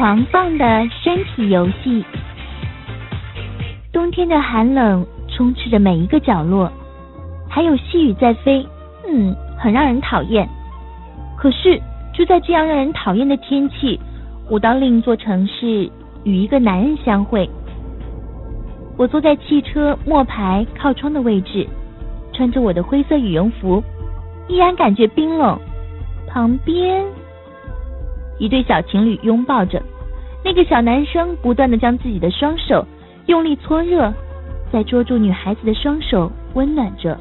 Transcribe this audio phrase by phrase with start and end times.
[0.00, 2.02] 狂放的身体游戏。
[3.92, 6.72] 冬天的寒冷充斥着每一个角落，
[7.50, 8.66] 还有细雨在飞，
[9.06, 10.48] 嗯，很让人讨厌。
[11.36, 11.78] 可是
[12.14, 14.00] 就在这样让人讨厌的天气，
[14.48, 15.90] 我到另一座城市
[16.24, 17.46] 与一个男人相会。
[18.96, 21.68] 我坐在汽车末排靠窗的位置，
[22.32, 23.84] 穿着我的灰色羽绒服，
[24.48, 25.60] 依然感觉冰冷。
[26.26, 27.04] 旁边
[28.40, 29.80] 一对小情侣拥抱着，
[30.42, 32.84] 那个小男生不断的将自己的双手
[33.26, 34.12] 用力搓热，
[34.72, 37.16] 再捉住女孩子的双手温暖着。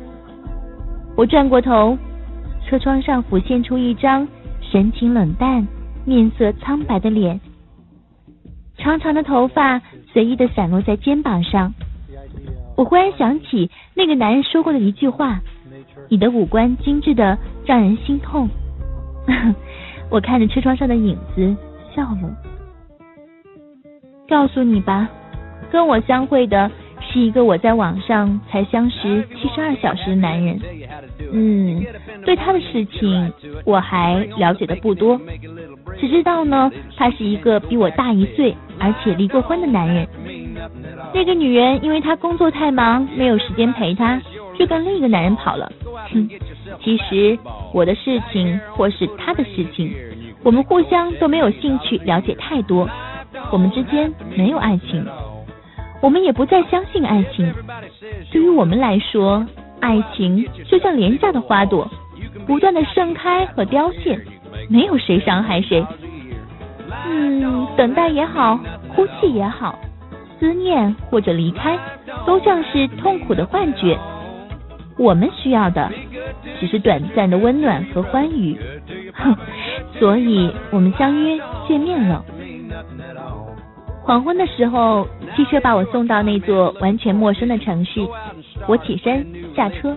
[1.17, 1.97] 我转过头，
[2.65, 4.25] 车窗上浮现出一张
[4.61, 5.67] 神情冷淡、
[6.05, 7.39] 面色苍白的脸。
[8.77, 9.81] 长长的头发
[10.13, 11.73] 随意的散落在肩膀上，
[12.77, 15.41] 我忽然想起那个男人说过的一句话
[16.07, 18.47] ：“你的五官精致的让人心痛。”
[20.09, 21.55] 我看着车窗上的影子
[21.95, 22.35] 笑了。
[24.27, 25.07] 告诉你吧，
[25.71, 26.69] 跟我相会的
[27.01, 30.59] 是一个我在网上才相识七十二小时的男人。
[31.31, 31.83] 嗯，
[32.25, 33.33] 对他的事情
[33.65, 35.19] 我还了解的不多。
[35.99, 40.07] 只知道呢，他是一个比我大一岁，而且离过婚的男人。
[41.13, 44.21] 那个女人因为他工作太忙，没有时间陪他，
[44.57, 45.71] 就跟另一个男人跑了。
[46.11, 46.29] 哼，
[46.81, 47.37] 其实
[47.73, 49.93] 我的事情或是他的事情，
[50.43, 52.89] 我们互相都没有兴趣了解太多。
[53.51, 55.05] 我们之间没有爱情，
[56.01, 57.53] 我们也不再相信爱情。
[58.31, 59.45] 对于我们来说，
[59.79, 61.89] 爱情就像廉价的花朵，
[62.47, 64.19] 不断的盛开和凋谢。
[64.67, 65.85] 没有谁伤害谁，
[67.07, 68.59] 嗯，等待也好，
[68.93, 69.79] 哭泣也好，
[70.39, 71.77] 思念或者离开，
[72.25, 73.97] 都像是痛苦的幻觉。
[74.97, 75.89] 我们需要的
[76.59, 78.57] 只是短暂的温暖和欢愉，
[79.13, 79.35] 哼，
[79.99, 82.23] 所以我们相约见面了。
[84.01, 88.05] 黄昏的时候，汽车把我送到那座完全陌生的城市，
[88.67, 89.95] 我起身下车，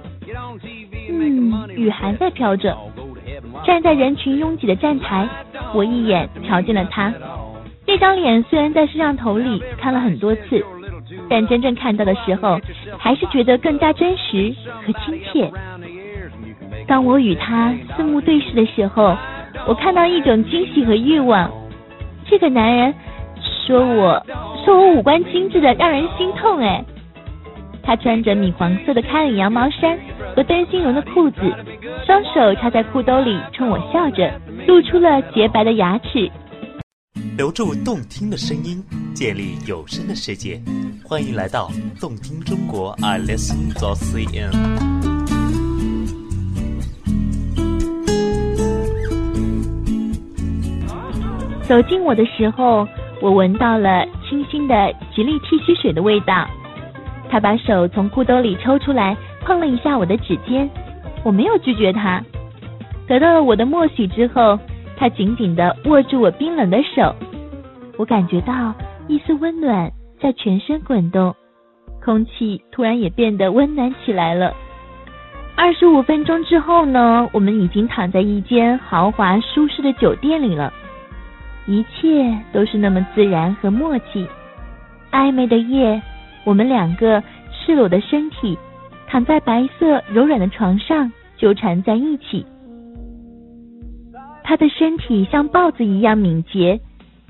[1.10, 2.76] 嗯，雨还在飘着。
[3.64, 5.28] 站在人群拥挤的站台，
[5.72, 7.12] 我一眼瞧见了他。
[7.86, 10.64] 那张脸虽然在摄像头里看了很多次，
[11.28, 12.60] 但真正看到的时候，
[12.98, 14.54] 还是觉得更加真实
[14.84, 15.50] 和亲切。
[16.92, 19.16] 当我与他四目对视的时候，
[19.66, 21.50] 我看到一种惊喜和欲望。
[22.28, 22.94] 这个男人
[23.66, 24.22] 说我
[24.62, 26.84] 说我五官精致的让人心痛，哎。
[27.82, 29.98] 他穿着米黄色的开领羊毛衫
[30.36, 31.40] 和灯芯绒的裤子，
[32.04, 34.30] 双手插在裤兜里，冲我笑着，
[34.66, 36.30] 露出了洁白的牙齿。
[37.38, 40.60] 留住动听的声音，建立有声的世界。
[41.02, 45.11] 欢迎来到动听中国，I listen to CN。
[51.72, 52.86] 走近我的时候，
[53.22, 56.46] 我闻到了清新的吉利剃须水的味道。
[57.30, 60.68] 他把手从裤兜里抽出来，碰了一下我的指尖，
[61.24, 62.22] 我没有拒绝他。
[63.08, 64.58] 得到了我的默许之后，
[64.98, 67.14] 他紧紧的握住我冰冷的手，
[67.96, 68.74] 我感觉到
[69.08, 69.90] 一丝温暖
[70.20, 71.34] 在全身滚动，
[72.04, 74.52] 空气突然也变得温暖起来了。
[75.56, 80.70] 二十五分钟之后呢，我们已经躺在一间豪华舒适的酒店里了，
[81.66, 84.26] 一切都是那么自然和默契，
[85.10, 86.00] 暧昧的夜。
[86.44, 88.58] 我们两个赤裸的身体
[89.06, 92.44] 躺在白色柔软的床上，纠缠在一起。
[94.42, 96.80] 他的身体像豹子一样敏捷，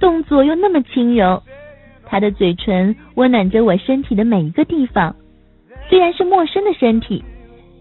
[0.00, 1.42] 动作又那么轻柔。
[2.06, 5.14] 他的嘴唇温暖着我身体的每一个地方，
[5.90, 7.22] 虽然是陌生的身体，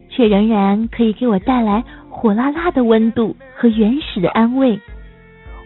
[0.10, 4.78] 却仍然可以给我带来火辣辣的温度和原始的安慰。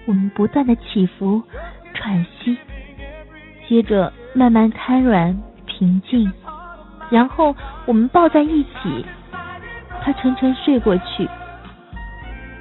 [0.05, 1.41] 我们不断的起伏、
[1.93, 2.57] 喘息，
[3.67, 5.37] 接着慢慢瘫软。
[5.77, 6.31] 平静，
[7.09, 7.53] 然后
[7.85, 9.05] 我们抱在一起，
[10.01, 11.27] 他沉沉睡过去。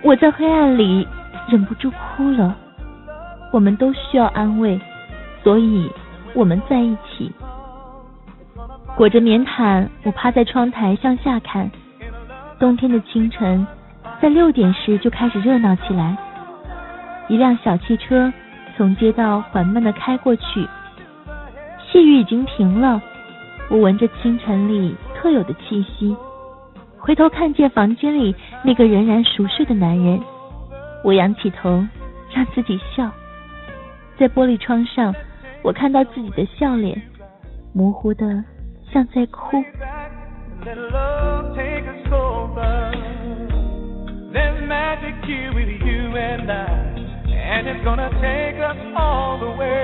[0.02, 1.06] 我在黑暗里
[1.48, 2.56] 忍不住哭了。
[3.52, 4.80] 我们都需要安慰，
[5.44, 5.88] 所以
[6.34, 7.30] 我们在一起。
[8.96, 11.70] 裹着棉毯，我趴在窗台向下看。
[12.58, 13.64] 冬天的清晨，
[14.20, 16.16] 在六点时就开始热闹起来。
[17.28, 18.32] 一辆小汽车
[18.76, 20.68] 从街道缓慢的开过去。
[21.90, 23.00] 细雨已经停了，
[23.70, 26.14] 我闻着清晨里特有的气息，
[26.98, 28.34] 回头看见房间里
[28.64, 30.20] 那个仍然熟睡的男人，
[31.04, 31.86] 我仰起头
[32.34, 33.10] 让自己笑，
[34.18, 35.14] 在玻璃窗上，
[35.62, 37.00] 我看到自己的笑脸，
[37.72, 38.44] 模糊的
[38.92, 39.62] 像在哭。
[47.54, 49.83] And it's gonna take us all the way.